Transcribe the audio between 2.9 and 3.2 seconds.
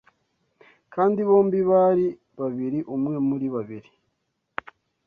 umwe